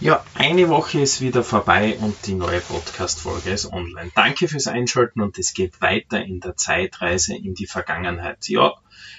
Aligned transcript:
Ja, 0.00 0.24
eine 0.34 0.68
Woche 0.68 1.00
ist 1.00 1.20
wieder 1.20 1.42
vorbei 1.42 1.96
und 2.00 2.14
die 2.28 2.34
neue 2.34 2.60
Podcast-Folge 2.60 3.50
ist 3.50 3.72
online. 3.72 4.12
Danke 4.14 4.46
fürs 4.46 4.68
Einschalten 4.68 5.20
und 5.20 5.36
es 5.40 5.54
geht 5.54 5.80
weiter 5.80 6.24
in 6.24 6.38
der 6.38 6.54
Zeitreise 6.54 7.34
in 7.34 7.54
die 7.54 7.66
Vergangenheit. 7.66 8.48
Ja, 8.48 8.74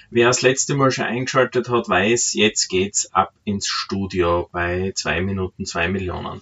wer 0.08 0.28
das 0.28 0.40
letzte 0.40 0.74
Mal 0.74 0.90
schon 0.90 1.04
eingeschaltet 1.04 1.68
hat, 1.68 1.90
weiß, 1.90 2.32
jetzt 2.32 2.68
geht's 2.68 3.12
ab 3.12 3.34
ins 3.44 3.66
Studio 3.66 4.48
bei 4.52 4.92
zwei 4.94 5.20
Minuten 5.20 5.66
zwei 5.66 5.86
Millionen. 5.88 6.40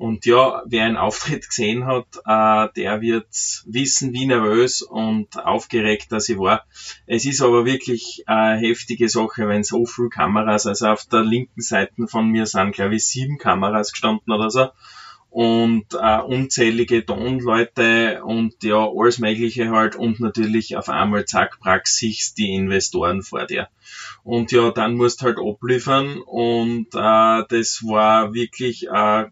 Und 0.00 0.24
ja, 0.24 0.62
wer 0.64 0.86
einen 0.86 0.96
Auftritt 0.96 1.46
gesehen 1.46 1.84
hat, 1.84 2.06
äh, 2.24 2.72
der 2.74 3.02
wird 3.02 3.28
wissen, 3.66 4.14
wie 4.14 4.24
nervös 4.24 4.80
und 4.80 5.36
aufgeregt 5.36 6.10
dass 6.10 6.30
ich 6.30 6.38
war. 6.38 6.64
Es 7.06 7.26
ist 7.26 7.42
aber 7.42 7.66
wirklich 7.66 8.24
eine 8.24 8.58
heftige 8.58 9.10
Sache, 9.10 9.46
wenn 9.46 9.62
so 9.62 9.84
viele 9.84 10.08
Kameras, 10.08 10.66
also 10.66 10.86
auf 10.86 11.04
der 11.04 11.20
linken 11.20 11.60
Seite 11.60 12.08
von 12.08 12.30
mir 12.30 12.46
sind, 12.46 12.72
glaube 12.72 12.94
ich, 12.94 13.08
sieben 13.08 13.36
Kameras 13.36 13.92
gestanden 13.92 14.32
oder 14.32 14.48
so. 14.48 14.70
Und 15.30 15.86
äh, 15.94 16.20
unzählige 16.20 17.06
Tonleute 17.06 18.24
und 18.24 18.62
ja, 18.64 18.84
alles 18.84 19.20
Mögliche 19.20 19.70
halt 19.70 19.94
und 19.94 20.18
natürlich 20.18 20.76
auf 20.76 20.88
einmal 20.88 21.24
zack, 21.24 21.60
praxis 21.60 22.34
die 22.34 22.52
Investoren 22.52 23.22
vor 23.22 23.46
dir. 23.46 23.68
Und 24.24 24.50
ja, 24.50 24.70
dann 24.72 24.96
musst 24.96 25.22
halt 25.22 25.38
abliefern 25.38 26.18
und 26.18 26.88
äh, 26.94 27.44
das 27.48 27.82
war 27.84 28.34
wirklich 28.34 28.88
äh, 28.88 29.26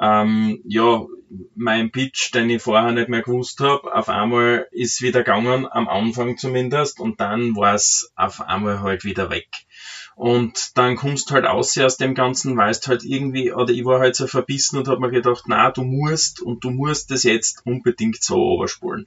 ähm, 0.00 0.60
ja, 0.64 1.04
mein 1.54 1.90
Pitch, 1.92 2.34
den 2.34 2.50
ich 2.50 2.62
vorher 2.62 2.92
nicht 2.92 3.08
mehr 3.08 3.22
gewusst 3.22 3.60
habe, 3.60 3.94
auf 3.94 4.08
einmal 4.08 4.66
ist 4.70 5.00
wieder 5.00 5.20
gegangen, 5.20 5.66
am 5.70 5.88
Anfang 5.88 6.36
zumindest, 6.36 7.00
und 7.00 7.20
dann 7.20 7.56
war 7.56 7.74
es 7.74 8.12
auf 8.16 8.40
einmal 8.40 8.80
halt 8.80 9.04
wieder 9.04 9.30
weg. 9.30 9.48
Und 10.14 10.76
dann 10.76 10.96
kommst 10.96 11.30
halt 11.30 11.46
aus 11.46 11.76
aus 11.78 11.96
dem 11.96 12.14
Ganzen, 12.14 12.56
weißt 12.56 12.86
halt 12.88 13.04
irgendwie, 13.04 13.52
oder 13.52 13.72
ich 13.72 13.84
war 13.84 14.00
halt 14.00 14.14
so 14.14 14.26
verbissen 14.26 14.78
und 14.78 14.88
hab 14.88 14.98
mir 14.98 15.10
gedacht, 15.10 15.44
na, 15.46 15.70
du 15.70 15.82
musst 15.82 16.40
und 16.40 16.64
du 16.64 16.70
musst 16.70 17.10
das 17.10 17.22
jetzt 17.22 17.64
unbedingt 17.64 18.22
so 18.22 18.56
überspulen. 18.56 19.06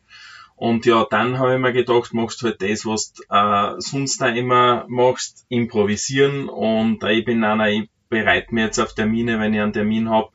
Und 0.55 0.85
ja, 0.85 1.05
dann 1.09 1.37
habe 1.37 1.55
ich 1.55 1.59
mir 1.59 1.73
gedacht, 1.73 2.13
machst 2.13 2.41
halt 2.41 2.61
das, 2.61 2.85
was 2.85 3.13
du 3.13 3.23
äh, 3.29 3.75
sonst 3.79 4.21
da 4.21 4.29
immer 4.29 4.85
machst, 4.87 5.45
improvisieren. 5.49 6.47
Und 6.47 7.03
äh, 7.03 7.11
ich 7.13 7.25
bin 7.25 7.43
einer, 7.43 7.69
ich 7.69 7.89
bereite 8.09 8.55
mir 8.55 8.65
jetzt 8.65 8.79
auf 8.79 8.93
Termine, 8.95 9.39
wenn 9.39 9.53
ich 9.53 9.59
einen 9.59 9.73
Termin 9.73 10.09
hab, 10.09 10.31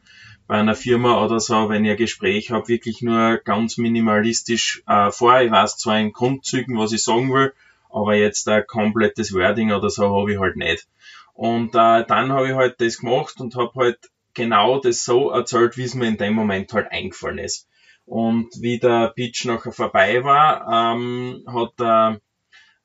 bei 0.47 0.57
einer 0.57 0.75
Firma 0.75 1.25
oder 1.25 1.41
so, 1.41 1.69
wenn 1.69 1.85
ich 1.85 1.93
ein 1.93 1.97
Gespräch 1.97 2.51
habe, 2.51 2.69
wirklich 2.69 3.03
nur 3.03 3.39
ganz 3.39 3.79
minimalistisch 3.79 4.83
äh, 4.87 5.11
vor. 5.11 5.41
Ich 5.41 5.51
weiß 5.51 5.79
zwar 5.79 5.99
in 5.99 6.13
Grundzügen, 6.13 6.77
was 6.77 6.93
ich 6.93 7.03
sagen 7.03 7.33
will, 7.33 7.55
aber 7.93 8.15
jetzt 8.15 8.49
ein 8.49 8.67
komplettes 8.67 9.33
Wording 9.33 9.73
oder 9.73 9.91
so 9.91 10.17
habe 10.17 10.33
ich 10.33 10.39
halt 10.39 10.57
nicht. 10.57 10.87
Und 11.35 11.75
äh, 11.75 12.05
dann 12.07 12.33
habe 12.33 12.49
ich 12.49 12.55
halt 12.55 12.81
das 12.81 12.99
gemacht 12.99 13.41
und 13.41 13.57
habe 13.57 13.73
halt 13.77 13.99
genau 14.35 14.79
das 14.79 15.05
so 15.05 15.31
erzählt, 15.31 15.77
wie 15.77 15.85
es 15.85 15.95
mir 15.95 16.09
in 16.09 16.17
dem 16.17 16.35
Moment 16.35 16.73
halt 16.73 16.91
eingefallen 16.91 17.39
ist. 17.39 17.69
Und 18.07 18.49
wie 18.61 18.79
der 18.79 19.13
Pitch 19.15 19.45
nachher 19.45 19.73
vorbei 19.73 20.25
war, 20.25 20.95
ähm, 20.95 21.45
hat 21.47 21.79
der, 21.79 22.21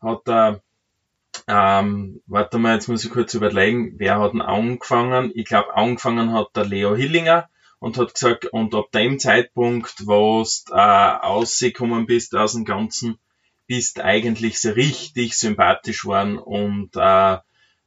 hat 0.02 0.28
der 0.28 0.62
ähm, 1.48 2.22
warte 2.28 2.58
mal, 2.58 2.76
jetzt 2.76 2.88
muss 2.88 3.04
ich 3.04 3.12
kurz 3.12 3.34
überlegen, 3.34 3.96
wer 3.98 4.20
hat 4.20 4.34
denn 4.34 4.42
angefangen? 4.42 5.32
Ich 5.36 5.46
glaube, 5.46 5.76
angefangen 5.76 6.34
hat 6.34 6.56
der 6.56 6.66
Leo 6.66 6.96
Hillinger 6.96 7.50
und 7.80 7.98
hat 7.98 8.14
gesagt, 8.14 8.46
und 8.48 8.74
ab 8.74 8.92
dem 8.92 9.20
Zeitpunkt, 9.20 10.08
wo 10.08 10.44
du 10.44 10.74
äh, 10.74 10.80
rausgekommen 10.80 12.06
bist 12.06 12.36
aus 12.36 12.54
dem 12.54 12.66
Ganzen, 12.66 13.20
bist 13.68 14.00
eigentlich 14.00 14.60
so 14.60 14.72
richtig 14.72 15.38
sympathisch 15.38 16.06
worden 16.06 16.38
und 16.38 16.96
äh, 16.96 17.38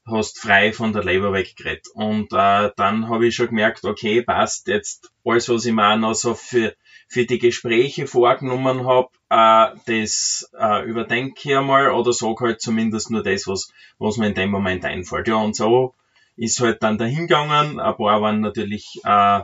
hast 0.06 0.40
frei 0.40 0.72
von 0.72 0.92
der 0.92 1.04
Leber 1.04 1.32
weggeredet. 1.32 1.88
Und 1.94 2.32
äh, 2.32 2.70
dann 2.76 3.08
habe 3.08 3.26
ich 3.26 3.34
schon 3.34 3.48
gemerkt, 3.48 3.84
okay, 3.84 4.22
passt 4.22 4.68
jetzt 4.68 5.12
alles, 5.24 5.48
was 5.48 5.66
ich 5.66 5.72
mir 5.72 5.96
noch 5.96 6.14
so 6.14 6.34
für, 6.34 6.74
für 7.08 7.24
die 7.26 7.38
Gespräche 7.38 8.06
vorgenommen 8.06 8.86
habe, 8.86 9.08
äh, 9.30 9.76
das 9.86 10.50
äh, 10.58 10.84
überdenke 10.84 11.40
ich 11.44 11.56
einmal 11.56 11.90
oder 11.90 12.12
sage 12.12 12.46
halt 12.46 12.60
zumindest 12.60 13.10
nur 13.10 13.22
das, 13.22 13.46
was, 13.46 13.72
was 13.98 14.16
mir 14.16 14.28
in 14.28 14.34
dem 14.34 14.50
Moment 14.50 14.84
einfällt. 14.84 15.28
Ja, 15.28 15.36
und 15.36 15.54
so 15.54 15.94
ist 16.36 16.60
halt 16.60 16.82
dann 16.82 16.98
dahingegangen. 16.98 17.80
Ein 17.80 17.96
paar 17.96 18.22
waren 18.22 18.40
natürlich 18.40 19.00
äh, 19.04 19.40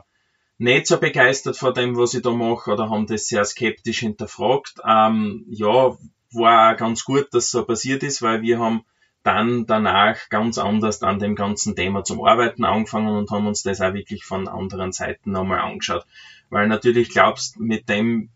nicht 0.58 0.86
so 0.86 0.98
begeistert 0.98 1.56
vor 1.56 1.72
dem, 1.72 1.96
was 1.96 2.14
ich 2.14 2.22
da 2.22 2.30
mache, 2.30 2.70
oder 2.70 2.88
haben 2.88 3.06
das 3.06 3.26
sehr 3.26 3.44
skeptisch 3.44 4.00
hinterfragt. 4.00 4.74
Ähm, 4.86 5.44
ja, 5.48 5.96
war 6.34 6.72
auch 6.72 6.76
ganz 6.76 7.04
gut, 7.04 7.28
dass 7.32 7.50
so 7.50 7.64
passiert 7.64 8.02
ist, 8.02 8.22
weil 8.22 8.42
wir 8.42 8.58
haben 8.58 8.84
dann 9.22 9.64
danach 9.66 10.28
ganz 10.28 10.58
anders 10.58 11.02
an 11.02 11.18
dem 11.18 11.34
ganzen 11.34 11.74
Thema 11.74 12.04
zum 12.04 12.22
Arbeiten 12.24 12.64
angefangen 12.64 13.16
und 13.16 13.30
haben 13.30 13.46
uns 13.46 13.62
das 13.62 13.80
auch 13.80 13.94
wirklich 13.94 14.24
von 14.24 14.48
anderen 14.48 14.92
Seiten 14.92 15.32
nochmal 15.32 15.60
angeschaut. 15.60 16.04
Weil 16.50 16.68
natürlich 16.68 17.08
glaubst, 17.08 17.58
mit 17.58 17.88
dem, 17.88 18.28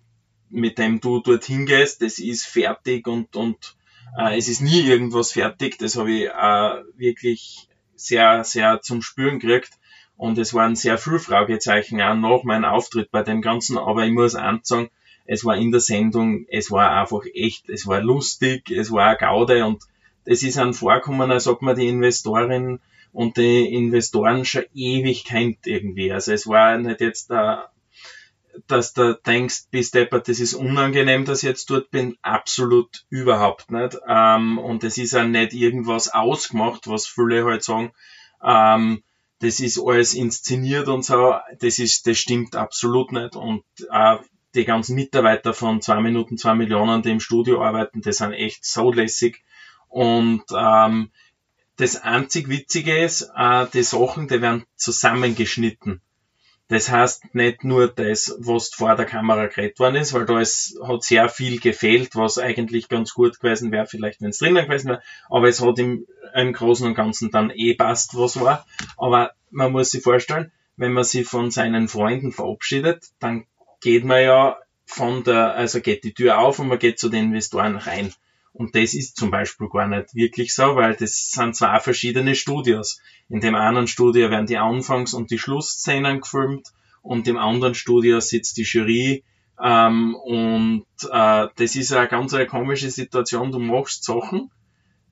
mit 0.48 0.78
dem 0.78 1.00
du 1.00 1.20
dorthin 1.20 1.66
gehst, 1.66 2.00
das 2.00 2.18
ist 2.18 2.46
fertig 2.46 3.06
und, 3.06 3.36
und 3.36 3.76
äh, 4.18 4.38
es 4.38 4.48
ist 4.48 4.62
nie 4.62 4.80
irgendwas 4.80 5.32
fertig. 5.32 5.78
Das 5.78 5.96
habe 5.96 6.10
ich 6.10 6.24
äh, 6.24 6.82
wirklich 6.96 7.68
sehr, 7.94 8.44
sehr 8.44 8.80
zum 8.80 9.02
Spüren 9.02 9.38
gekriegt. 9.40 9.72
Und 10.16 10.38
es 10.38 10.54
waren 10.54 10.74
sehr 10.74 10.98
viele 10.98 11.20
Fragezeichen 11.20 12.00
auch 12.00 12.14
nach 12.14 12.42
meinem 12.44 12.64
Auftritt 12.64 13.10
bei 13.10 13.22
dem 13.22 13.42
Ganzen. 13.42 13.78
Aber 13.78 14.04
ich 14.04 14.12
muss 14.12 14.34
eins 14.34 14.66
sagen, 14.68 14.90
es 15.28 15.44
war 15.44 15.58
in 15.58 15.70
der 15.70 15.80
Sendung, 15.80 16.46
es 16.48 16.70
war 16.70 16.90
einfach 16.90 17.22
echt, 17.34 17.68
es 17.68 17.86
war 17.86 18.00
lustig, 18.00 18.70
es 18.70 18.90
war 18.90 19.08
eine 19.10 19.18
Gaude 19.18 19.66
und 19.66 19.82
es 20.24 20.42
ist 20.42 20.58
ein 20.58 20.72
Vorkommen, 20.72 21.30
als 21.30 21.46
ob 21.46 21.60
man 21.60 21.76
die 21.76 21.86
Investorin 21.86 22.80
und 23.12 23.36
die 23.36 23.66
Investoren 23.74 24.46
schon 24.46 24.64
ewig 24.74 25.24
kennt 25.24 25.66
irgendwie. 25.66 26.10
Also 26.10 26.32
es 26.32 26.46
war 26.46 26.78
nicht 26.78 27.02
jetzt 27.02 27.30
da, 27.30 27.70
dass 28.68 28.94
du 28.94 29.20
denkst, 29.26 29.64
bis 29.70 29.90
deppert, 29.90 30.28
das 30.28 30.40
ist 30.40 30.54
unangenehm, 30.54 31.26
dass 31.26 31.42
ich 31.42 31.48
jetzt 31.50 31.68
dort 31.68 31.90
bin. 31.90 32.16
Absolut 32.22 33.04
überhaupt 33.10 33.70
nicht. 33.70 33.98
Ähm, 34.08 34.56
und 34.56 34.82
es 34.82 34.96
ist 34.96 35.14
auch 35.14 35.24
nicht 35.24 35.52
irgendwas 35.52 36.08
ausgemacht, 36.08 36.88
was 36.88 37.06
viele 37.06 37.44
halt 37.44 37.62
sagen. 37.62 37.92
Ähm, 38.42 39.02
das 39.40 39.60
ist 39.60 39.78
alles 39.78 40.14
inszeniert 40.14 40.88
und 40.88 41.04
so, 41.04 41.34
das 41.60 41.78
ist, 41.78 42.06
das 42.06 42.16
stimmt 42.16 42.56
absolut 42.56 43.12
nicht. 43.12 43.36
Und 43.36 43.62
äh, 43.92 44.16
die 44.54 44.64
ganzen 44.64 44.94
Mitarbeiter 44.94 45.54
von 45.54 45.80
zwei 45.82 46.00
Minuten, 46.00 46.38
zwei 46.38 46.54
Millionen, 46.54 47.02
die 47.02 47.10
im 47.10 47.20
Studio 47.20 47.62
arbeiten, 47.62 48.00
die 48.00 48.12
sind 48.12 48.32
echt 48.32 48.64
so 48.64 48.92
lässig. 48.92 49.42
Und 49.88 50.44
ähm, 50.56 51.10
das 51.76 52.02
einzig 52.02 52.48
Witzige 52.48 52.98
ist, 52.98 53.30
äh, 53.36 53.66
die 53.72 53.82
Sachen, 53.82 54.28
die 54.28 54.42
werden 54.42 54.64
zusammengeschnitten. 54.76 56.00
Das 56.68 56.90
heißt 56.90 57.34
nicht 57.34 57.64
nur 57.64 57.88
das, 57.88 58.36
was 58.40 58.68
vor 58.68 58.94
der 58.94 59.06
Kamera 59.06 59.46
geredet 59.46 59.78
worden 59.78 59.96
ist, 59.96 60.12
weil 60.12 60.26
da 60.26 60.38
ist, 60.38 60.78
hat 60.86 61.02
sehr 61.02 61.30
viel 61.30 61.60
gefehlt, 61.60 62.14
was 62.14 62.36
eigentlich 62.36 62.90
ganz 62.90 63.14
gut 63.14 63.40
gewesen 63.40 63.72
wäre, 63.72 63.86
vielleicht 63.86 64.20
wenn 64.20 64.30
es 64.30 64.38
drinnen 64.38 64.66
gewesen 64.66 64.88
wäre, 64.88 65.02
aber 65.30 65.48
es 65.48 65.62
hat 65.62 65.78
im, 65.78 66.06
im 66.34 66.52
Großen 66.52 66.86
und 66.86 66.94
Ganzen 66.94 67.30
dann 67.30 67.50
eh 67.50 67.72
passt, 67.72 68.18
was 68.18 68.38
war. 68.38 68.66
Aber 68.98 69.32
man 69.50 69.72
muss 69.72 69.90
sich 69.90 70.02
vorstellen, 70.02 70.52
wenn 70.76 70.92
man 70.92 71.04
sich 71.04 71.26
von 71.26 71.50
seinen 71.50 71.88
Freunden 71.88 72.32
verabschiedet, 72.32 73.06
dann 73.18 73.46
geht 73.80 74.04
man 74.04 74.22
ja 74.22 74.58
von 74.86 75.22
der, 75.24 75.54
also 75.54 75.80
geht 75.80 76.04
die 76.04 76.14
Tür 76.14 76.38
auf 76.38 76.58
und 76.58 76.68
man 76.68 76.78
geht 76.78 76.98
zu 76.98 77.08
den 77.08 77.26
Investoren 77.26 77.76
rein. 77.76 78.12
Und 78.52 78.74
das 78.74 78.94
ist 78.94 79.16
zum 79.16 79.30
Beispiel 79.30 79.68
gar 79.68 79.86
nicht 79.86 80.14
wirklich 80.14 80.54
so, 80.54 80.74
weil 80.74 80.96
das 80.96 81.30
sind 81.30 81.54
zwei 81.54 81.78
verschiedene 81.78 82.34
Studios. 82.34 83.00
In 83.28 83.40
dem 83.40 83.54
einen 83.54 83.86
Studio 83.86 84.30
werden 84.30 84.46
die 84.46 84.58
Anfangs- 84.58 85.14
und 85.14 85.30
die 85.30 85.38
Schlussszenen 85.38 86.22
gefilmt 86.22 86.72
und 87.02 87.28
im 87.28 87.36
anderen 87.36 87.74
Studio 87.74 88.18
sitzt 88.20 88.56
die 88.56 88.64
Jury. 88.64 89.22
Ähm, 89.62 90.16
und 90.16 90.86
äh, 91.10 91.46
das 91.54 91.76
ist 91.76 91.92
eine 91.92 92.08
ganz 92.08 92.34
eine 92.34 92.46
komische 92.46 92.90
Situation. 92.90 93.52
Du 93.52 93.58
machst 93.58 94.02
Sachen, 94.02 94.50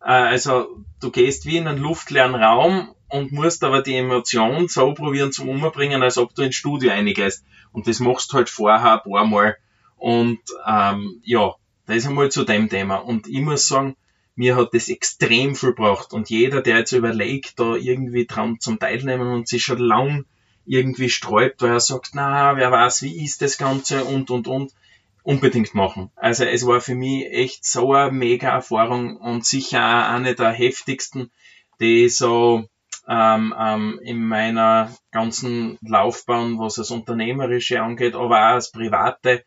äh, 0.01 0.11
also 0.11 0.85
du 1.01 1.11
gehst 1.11 1.47
wie 1.47 1.59
in 1.59 1.69
einen 1.69 1.83
luftleeren 1.83 2.35
Raum 2.35 2.96
und 3.09 3.33
musst 3.33 3.65
aber 3.65 3.83
die 3.83 3.97
Emotion 3.97 4.69
so 4.69 4.93
probieren 4.95 5.33
zum 5.33 5.49
Umbringen, 5.49 6.03
als 6.03 6.19
ob 6.19 6.35
du 6.35 6.43
ins 6.43 6.57
Studio 6.57 6.91
eingehst. 6.91 7.45
Und 7.73 7.87
das 7.87 8.01
machst 8.01 8.33
halt 8.33 8.49
vorher 8.49 9.05
ein 9.05 9.11
paar 9.11 9.27
Mal. 9.27 9.57
Und 9.97 10.41
ähm, 10.67 11.21
ja, 11.25 11.55
das 11.87 11.97
ist 11.97 12.07
einmal 12.07 12.31
zu 12.31 12.45
dem 12.45 12.69
Thema. 12.69 12.97
Und 12.97 13.29
ich 13.29 13.41
muss 13.41 13.69
sagen, 13.69 13.97
mir 14.35 14.57
hat 14.57 14.75
das 14.75 14.89
extrem 14.89 15.55
viel 15.55 15.71
gebracht. 15.71 16.13
Und 16.13 16.31
jeder, 16.31 16.61
der 16.63 16.79
jetzt 16.79 16.93
überlegt, 16.93 17.59
da 17.59 17.75
irgendwie 17.75 18.27
dran 18.27 18.59
zum 18.61 18.79
Teilnehmen 18.79 19.29
und 19.29 19.49
sich 19.49 19.63
schon 19.63 19.79
lang 19.79 20.25
irgendwie 20.67 21.09
sträubt, 21.09 21.63
weil 21.63 21.73
er 21.73 21.81
sagt, 21.81 22.11
na, 22.15 22.57
wer 22.57 22.73
weiß, 22.73 23.03
wie 23.03 23.25
ist 23.25 23.41
das 23.41 23.57
Ganze 23.57 24.05
und, 24.05 24.31
und, 24.31 24.49
und, 24.49 24.73
unbedingt 25.23 25.75
machen. 25.75 26.11
Also 26.15 26.45
es 26.45 26.67
war 26.67 26.81
für 26.81 26.95
mich 26.95 27.27
echt 27.27 27.65
so 27.65 27.93
eine 27.93 28.13
mega 28.13 28.51
Erfahrung 28.51 29.17
und 29.17 29.45
sicher 29.45 29.81
auch 29.81 30.15
eine 30.15 30.37
der 30.37 30.53
heftigsten, 30.53 31.33
die 31.81 32.09
so 32.09 32.69
ähm, 33.09 33.55
ähm, 33.59 34.01
in 34.03 34.25
meiner 34.25 34.93
ganzen 35.13 35.79
Laufbahn, 35.81 36.59
was 36.59 36.75
das 36.75 36.91
Unternehmerische 36.91 37.81
angeht, 37.81 38.15
aber 38.15 38.51
auch 38.51 38.55
das 38.55 38.73
Private, 38.73 39.45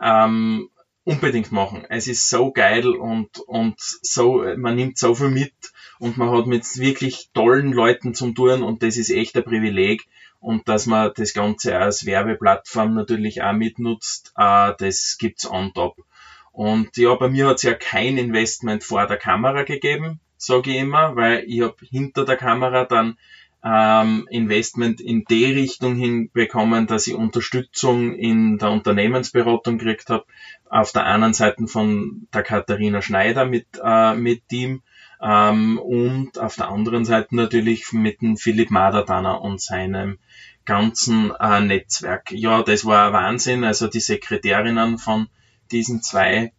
ähm, 0.00 0.68
unbedingt 1.04 1.52
machen. 1.52 1.86
Es 1.88 2.06
ist 2.06 2.28
so 2.28 2.52
geil 2.52 2.88
und, 2.88 3.38
und 3.40 3.76
so, 3.78 4.44
man 4.56 4.76
nimmt 4.76 4.98
so 4.98 5.14
viel 5.14 5.30
mit 5.30 5.54
und 5.98 6.18
man 6.18 6.30
hat 6.30 6.46
mit 6.46 6.64
wirklich 6.78 7.30
tollen 7.32 7.72
Leuten 7.72 8.14
zum 8.14 8.34
tun 8.34 8.62
und 8.62 8.82
das 8.82 8.98
ist 8.98 9.10
echt 9.10 9.36
ein 9.36 9.44
Privileg 9.44 10.06
und 10.40 10.68
dass 10.68 10.86
man 10.86 11.10
das 11.16 11.32
Ganze 11.32 11.78
als 11.78 12.04
Werbeplattform 12.04 12.94
natürlich 12.94 13.42
auch 13.42 13.52
mitnutzt, 13.54 14.32
äh, 14.36 14.72
das 14.78 15.16
gibt's 15.18 15.50
on 15.50 15.72
top. 15.72 15.96
Und 16.52 16.96
ja, 16.96 17.14
bei 17.14 17.28
mir 17.28 17.46
hat's 17.46 17.62
ja 17.62 17.74
kein 17.74 18.18
Investment 18.18 18.84
vor 18.84 19.06
der 19.06 19.16
Kamera 19.16 19.62
gegeben, 19.62 20.20
sage 20.38 20.70
ich 20.70 20.76
immer, 20.76 21.16
weil 21.16 21.44
ich 21.46 21.60
habe 21.60 21.76
hinter 21.80 22.24
der 22.24 22.36
Kamera 22.36 22.84
dann 22.84 23.18
ähm, 23.64 24.26
Investment 24.30 25.00
in 25.00 25.24
die 25.24 25.46
Richtung 25.46 25.96
hinbekommen, 25.96 26.86
dass 26.86 27.06
ich 27.06 27.14
Unterstützung 27.14 28.14
in 28.14 28.58
der 28.58 28.70
Unternehmensberatung 28.70 29.78
gekriegt 29.78 30.10
habe. 30.10 30.24
Auf 30.70 30.92
der 30.92 31.06
anderen 31.06 31.34
Seite 31.34 31.66
von 31.66 32.28
der 32.32 32.42
Katharina 32.42 33.02
Schneider 33.02 33.46
mit, 33.46 33.66
äh, 33.82 34.14
mit 34.14 34.48
Team 34.48 34.82
ähm, 35.20 35.78
und 35.78 36.38
auf 36.38 36.56
der 36.56 36.68
anderen 36.68 37.04
Seite 37.04 37.34
natürlich 37.34 37.92
mit 37.92 38.22
dem 38.22 38.36
Philipp 38.36 38.70
Maderdanner 38.70 39.40
und 39.42 39.60
seinem 39.60 40.18
ganzen 40.64 41.32
äh, 41.40 41.60
Netzwerk. 41.60 42.30
Ja, 42.30 42.62
das 42.62 42.84
war 42.84 43.08
ein 43.08 43.12
Wahnsinn. 43.12 43.64
Also 43.64 43.88
die 43.88 44.00
Sekretärinnen 44.00 44.98
von 44.98 45.28
diesen 45.72 46.02
zwei 46.02 46.52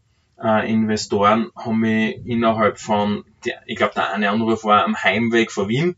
äh, 0.44 0.72
Investoren 0.72 1.52
haben 1.56 1.80
mich 1.80 2.26
innerhalb 2.26 2.80
von, 2.80 3.26
der, 3.46 3.62
ich 3.66 3.76
glaube, 3.76 3.94
der 3.96 4.14
eine 4.14 4.30
Anruf 4.30 4.64
war 4.64 4.84
am 4.84 5.02
Heimweg 5.02 5.52
von 5.52 5.68
Wien 5.68 5.96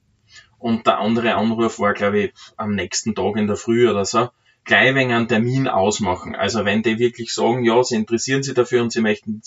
und 0.58 0.86
der 0.86 1.00
andere 1.00 1.36
Anruf 1.36 1.80
war, 1.80 1.94
glaube 1.94 2.20
ich, 2.20 2.34
am 2.58 2.76
nächsten 2.76 3.16
Tag 3.16 3.38
in 3.38 3.48
der 3.48 3.56
Früh 3.56 3.90
oder 3.90 4.06
so, 4.06 4.30
gleich 4.64 4.94
wegen 4.96 5.12
einen 5.12 5.28
Termin 5.28 5.68
ausmachen. 5.68 6.36
Also 6.36 6.66
wenn 6.66 6.84
die 6.84 7.00
wirklich 7.00 7.34
sagen, 7.34 7.64
ja, 7.64 7.84
sie 7.84 7.96
interessieren 7.96 8.44
sich 8.44 8.54
dafür 8.54 8.82
und 8.84 8.92
sie 8.92 9.02
möchten, 9.02 9.42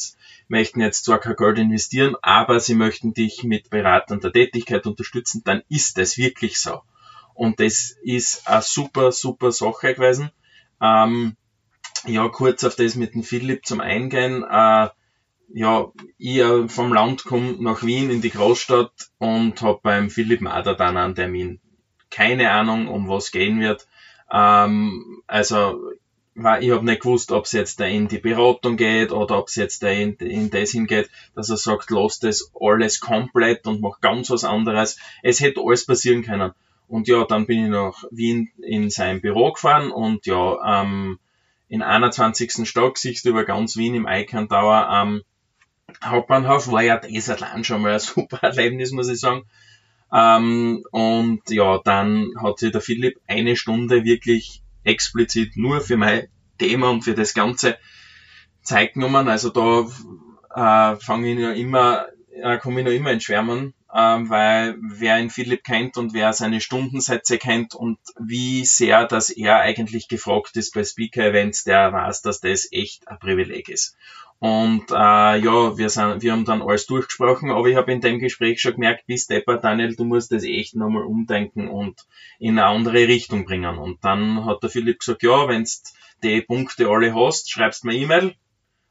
möchten 0.49 0.81
jetzt 0.81 1.05
zwar 1.05 1.19
kein 1.19 1.37
Geld 1.37 1.59
investieren, 1.59 2.17
aber 2.23 2.61
sie 2.61 2.75
möchten 2.75 3.15
dich 3.15 3.45
mit 3.45 3.71
Beratern 3.71 4.21
der 4.21 4.33
Tätigkeit 4.33 4.87
unterstützen, 4.87 5.43
dann 5.45 5.63
ist 5.69 5.99
das 5.99 6.19
wirklich 6.19 6.59
so. 6.59 6.83
Und 7.33 7.59
das 7.61 7.97
ist 8.03 8.47
eine 8.47 8.63
super, 8.63 9.11
super 9.11 9.51
Sache 9.51 9.95
gewesen. 9.95 10.31
Ähm, 10.81 11.37
ja, 12.07 12.29
kurz 12.29 12.65
auf 12.65 12.77
das 12.77 12.97
mit 12.97 13.15
dem 13.15 13.23
Philipp 13.23 13.67
zum 13.67 13.81
Eingehen. 13.81 14.43
Äh, 14.43 14.89
ja, 15.53 15.93
ich 16.19 16.37
äh, 16.39 16.69
vom 16.69 16.93
Land 16.93 17.25
komme 17.25 17.57
nach 17.61 17.83
Wien 17.83 18.11
in 18.11 18.21
die 18.21 18.31
Großstadt 18.31 18.93
und 19.19 19.61
habe 19.63 19.81
beim 19.83 20.11
Philipp 20.11 20.41
Mader 20.41 20.75
dann 20.75 20.97
einen 20.97 21.15
Termin. 21.15 21.61
Keine 22.11 22.51
Ahnung, 22.51 22.89
um 22.89 23.09
was 23.09 23.31
gehen 23.31 23.61
wird. 23.61 23.87
Ähm, 24.31 25.23
also 25.27 25.93
ich 26.35 26.71
habe 26.73 26.85
nicht 26.85 27.03
gewusst, 27.03 27.31
ob 27.31 27.45
es 27.45 27.53
jetzt 27.53 27.79
da 27.79 27.85
in 27.85 28.09
die 28.09 28.19
Beratung 28.19 28.77
geht 28.77 29.13
oder 29.13 29.39
ob 29.39 29.49
es 29.49 29.55
jetzt 29.55 29.83
da 29.85 29.89
in, 29.89 30.15
in 30.15 30.51
das 30.51 30.73
hingeht, 30.73 31.09
dass 31.37 31.49
er 31.49 31.57
sagt, 31.57 31.91
lass 31.91 32.19
das 32.19 32.51
alles 32.61 32.99
komplett 32.99 33.67
und 33.67 33.81
mach 33.81 34.01
ganz 34.01 34.31
was 34.31 34.43
anderes. 34.43 34.99
Es 35.23 35.41
hätte 35.41 35.61
alles 35.61 35.87
passieren 35.87 36.23
können. 36.23 36.53
Und 36.89 37.07
ja, 37.07 37.25
dann 37.25 37.47
bin 37.47 37.65
ich 37.65 37.71
nach 37.71 38.05
Wien 38.11 38.51
in 38.61 38.91
sein 38.91 39.21
Büro 39.21 39.53
gefahren 39.53 39.91
und 39.93 40.27
ja, 40.27 40.83
ähm, 40.83 41.19
in 41.75 41.83
21. 41.83 42.69
Stock 42.69 42.99
siehst 42.99 43.25
du 43.25 43.31
über 43.31 43.45
ganz 43.45 43.77
Wien 43.77 43.97
im 43.97 44.07
Icon 44.09 44.49
Tower 44.49 44.89
ähm, 44.93 45.23
Hauptbahnhof 46.03 46.71
war 46.71 46.83
ja 46.83 46.97
das 46.99 47.29
allein 47.29 47.65
schon 47.65 47.83
mal 47.83 47.95
ein 47.95 47.99
super 48.01 48.39
Erlebnis, 48.43 48.93
muss 48.93 49.09
ich 49.09 49.21
sagen. 49.21 49.43
Ähm, 50.13 50.85
und 50.93 51.43
ja, 51.51 51.81
dann 51.85 52.31
hat 52.41 52.59
sich 52.59 52.73
der 52.73 52.81
Philipp 52.81 53.21
eine 53.27 53.57
Stunde 53.57 54.05
wirklich 54.05 54.63
explizit 54.85 55.57
nur 55.57 55.81
für 55.81 55.97
mein 55.97 56.29
Thema 56.59 56.91
und 56.91 57.03
für 57.03 57.15
das 57.15 57.35
ganze 57.35 57.77
Zeit 58.63 58.95
genommen. 58.95 59.29
Also 59.29 59.51
da 59.51 59.81
äh, 60.55 60.97
fange 61.01 61.33
ich 61.33 61.39
ja 61.41 61.53
immer, 61.53 62.07
äh, 62.31 62.59
komme 62.59 62.81
ich 62.81 62.87
noch 62.87 62.93
immer 62.93 63.11
in 63.11 63.21
Schwärmen, 63.21 63.75
äh, 63.95 64.29
weil 64.29 64.77
wer 64.81 65.21
ihn 65.21 65.31
Philipp 65.31 65.63
kennt 65.63 65.97
und 65.97 66.13
wer 66.15 66.33
seine 66.33 66.61
Stundensätze 66.61 67.39
kennt 67.39 67.77
und 67.77 67.99
wie 68.19 68.65
sehr, 68.65 69.07
dass 69.07 69.31
er 69.31 69.61
eigentlich 69.61 70.09
gefragt 70.09 70.57
ist 70.57 70.75
bei 70.75 70.83
Speaker-Events, 70.83 71.63
der 71.63 71.93
weiß, 71.93 72.23
dass 72.23 72.41
das 72.41 72.69
echt 72.73 73.07
ein 73.07 73.21
Privileg 73.21 73.69
ist. 73.69 73.97
Und 74.41 74.91
äh, 74.91 74.95
ja, 75.39 75.79
wir, 75.79 75.89
sind, 75.89 76.23
wir 76.23 76.33
haben 76.33 76.45
dann 76.45 76.61
alles 76.61 76.87
durchgesprochen, 76.87 77.53
aber 77.53 77.69
ich 77.69 77.77
habe 77.77 77.93
in 77.93 78.01
dem 78.01 78.19
Gespräch 78.19 78.61
schon 78.61 78.75
gemerkt, 78.75 79.07
bis 79.07 79.29
Depper, 79.29 79.59
Daniel, 79.59 79.95
du 79.95 80.05
musst 80.05 80.33
das 80.33 80.43
echt 80.43 80.75
nochmal 80.75 81.05
umdenken 81.05 81.69
und 81.69 82.05
in 82.41 82.59
eine 82.59 82.67
andere 82.67 83.07
Richtung 83.07 83.45
bringen. 83.45 83.79
Und 83.79 84.05
dann 84.05 84.45
hat 84.45 84.63
der 84.65 84.71
Philipp 84.71 84.99
gesagt, 84.99 85.23
ja, 85.23 85.49
wenn 85.49 85.67
die 86.25 86.41
Punkte 86.41 86.89
alle 86.89 87.15
hast, 87.15 87.51
schreibst 87.51 87.85
mir 87.85 87.95
E-Mail 87.95 88.35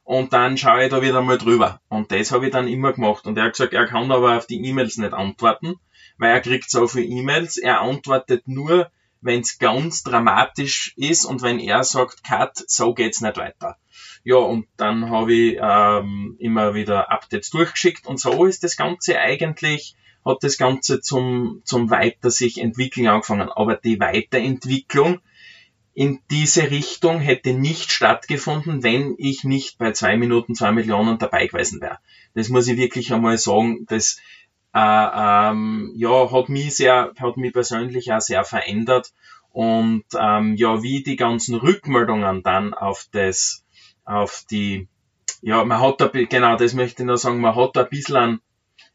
und 0.04 0.34
dann 0.34 0.58
schaue 0.58 0.86
ich 0.86 0.90
da 0.90 1.02
wieder 1.02 1.22
mal 1.22 1.38
drüber. 1.38 1.80
Und 1.88 2.12
das 2.12 2.32
habe 2.32 2.48
ich 2.48 2.52
dann 2.52 2.68
immer 2.68 2.94
gemacht. 2.94 3.26
Und 3.26 3.38
er 3.38 3.46
hat 3.46 3.54
gesagt, 3.54 3.74
er 3.74 3.88
kann 3.88 4.12
aber 4.12 4.38
auf 4.38 4.48
die 4.48 4.64
E-Mails 4.66 4.98
nicht 4.98 5.14
antworten, 5.14 5.76
weil 6.18 6.32
er 6.32 6.42
kriegt 6.42 6.70
so 6.70 6.88
viele 6.88 7.06
E-Mails. 7.06 7.58
Er 7.58 7.82
antwortet 7.82 8.48
nur, 8.48 8.92
wenn 9.22 9.40
es 9.40 9.58
ganz 9.58 10.04
dramatisch 10.04 10.94
ist 10.98 11.24
und 11.24 11.42
wenn 11.42 11.60
er 11.60 11.84
sagt, 11.86 12.24
Cut, 12.26 12.58
so 12.68 12.94
geht's 12.94 13.22
nicht 13.22 13.38
weiter. 13.38 13.78
Ja, 14.26 14.36
und 14.36 14.68
dann 14.76 15.10
habe 15.10 15.34
ich 15.34 15.58
ähm, 15.62 16.36
immer 16.40 16.74
wieder 16.74 17.10
Updates 17.10 17.50
durchgeschickt 17.50 18.06
und 18.06 18.20
so 18.20 18.46
ist 18.46 18.64
das 18.64 18.78
Ganze 18.78 19.20
eigentlich, 19.20 19.96
hat 20.26 20.44
das 20.44 20.58
Ganze 20.58 21.02
zum, 21.02 21.62
zum 21.64 21.90
Weiter 21.90 22.30
sich 22.30 22.60
entwickeln 22.60 23.08
angefangen. 23.08 23.50
Aber 23.50 23.76
die 23.76 24.00
Weiterentwicklung 24.00 25.20
in 25.94 26.20
diese 26.32 26.72
Richtung 26.72 27.20
hätte 27.20 27.54
nicht 27.54 27.92
stattgefunden, 27.92 28.84
wenn 28.84 29.16
ich 29.18 29.44
nicht 29.44 29.78
bei 29.78 29.92
zwei 29.92 30.18
Minuten 30.18 30.56
zwei 30.56 30.72
Millionen 30.72 31.20
dabei 31.20 31.48
gewesen 31.48 31.82
wäre. 31.82 32.00
Das 32.34 32.50
muss 32.50 32.68
ich 32.68 32.78
wirklich 32.78 33.14
einmal 33.14 33.38
sagen. 33.38 33.86
Das 33.88 34.20
äh, 34.74 34.80
ähm, 34.80 35.92
ja, 35.96 36.32
hat 36.32 36.50
mich 36.50 36.76
sehr, 36.76 37.14
hat 37.20 37.38
mich 37.38 37.54
persönlich 37.54 38.12
auch 38.12 38.22
sehr 38.22 38.44
verändert. 38.44 39.14
Und 39.52 40.06
ähm, 40.20 40.56
ja, 40.56 40.82
wie 40.82 41.04
die 41.04 41.16
ganzen 41.16 41.56
Rückmeldungen 41.56 42.42
dann 42.42 42.74
auf 42.74 43.06
das 43.12 43.64
auf 44.04 44.44
die, 44.50 44.88
ja, 45.42 45.64
man 45.64 45.80
hat 45.80 46.02
da, 46.02 46.08
genau, 46.08 46.58
das 46.58 46.74
möchte 46.74 47.04
ich 47.04 47.08
noch 47.08 47.18
sagen, 47.18 47.40
man 47.40 47.56
hat 47.56 47.76
da 47.76 47.84
ein 47.84 47.90
bisschen 47.90 48.16
ein, 48.16 48.40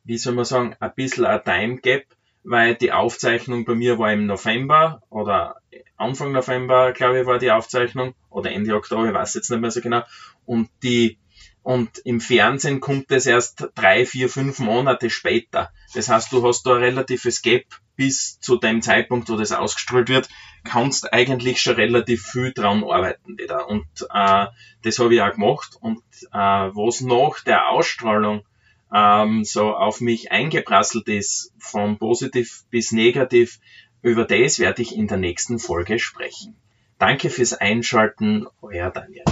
wie 0.05 0.19
soll 0.19 0.35
man 0.35 0.45
sagen, 0.45 0.75
ein 0.81 0.93
bisschen 0.95 1.25
ein 1.25 1.43
Time 1.45 1.77
Gap, 1.77 2.05
weil 2.45 2.75
die 2.75 2.93
Aufzeichnung 2.93 3.65
bei 3.65 3.75
mir 3.75 3.99
war 3.99 4.13
im 4.13 4.27
November 4.27 5.03
oder 5.11 5.57
Anfang 5.97 6.33
November, 6.33 6.93
glaube 6.93 7.21
ich, 7.21 7.27
war 7.27 7.39
die 7.39 7.51
Aufzeichnung 7.51 8.15
oder 8.31 8.53
Ende 8.53 8.75
Oktober, 8.75 9.09
ich 9.09 9.15
weiß 9.15 9.35
jetzt 9.35 9.51
nicht 9.51 9.61
mehr 9.61 9.71
so 9.71 9.81
genau. 9.81 10.03
Und 10.45 10.71
die, 10.83 11.19
und 11.63 11.99
im 11.99 12.21
Fernsehen 12.21 12.81
kommt 12.81 13.11
es 13.11 13.27
erst 13.27 13.69
drei, 13.75 14.07
vier, 14.07 14.29
fünf 14.29 14.61
Monate 14.61 15.11
später. 15.11 15.73
Das 15.95 16.09
heißt, 16.09 16.33
du 16.33 16.47
hast 16.47 16.63
da 16.63 16.77
ein 16.77 16.83
relatives 16.83 17.43
Gap 17.43 17.65
bis 17.97 18.39
zu 18.39 18.57
dem 18.57 18.81
Zeitpunkt, 18.81 19.29
wo 19.29 19.37
das 19.37 19.53
ausgestrahlt 19.53 20.09
wird, 20.09 20.29
kannst 20.65 21.13
eigentlich 21.13 21.61
schon 21.61 21.75
relativ 21.75 22.23
viel 22.23 22.53
dran 22.53 22.85
arbeiten 22.85 23.37
wieder. 23.37 23.69
Und 23.69 23.87
äh, 24.15 24.47
das 24.83 24.99
habe 24.99 25.15
ich 25.15 25.21
auch 25.21 25.33
gemacht. 25.33 25.77
Und 25.81 26.03
äh, 26.33 26.39
was 26.39 27.01
nach 27.01 27.41
der 27.45 27.69
Ausstrahlung 27.69 28.45
ähm, 28.95 29.45
so 29.45 29.75
auf 29.75 30.01
mich 30.01 30.33
eingeprasselt 30.33 31.09
ist, 31.09 31.53
von 31.59 31.99
positiv 31.99 32.65
bis 32.71 32.93
negativ, 32.93 33.61
über 34.03 34.25
das 34.25 34.59
werde 34.59 34.83
ich 34.83 34.97
in 34.97 35.09
der 35.09 35.19
nächsten 35.19 35.59
Folge 35.59 35.99
sprechen. 35.99 36.57
Danke 36.99 37.31
fürs 37.31 37.53
Einschalten, 37.53 38.47
euer 38.61 38.91
Daniel. 38.91 39.25